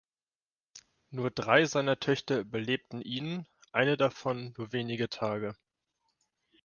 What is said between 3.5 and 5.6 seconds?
eine davon nur wenige Tage.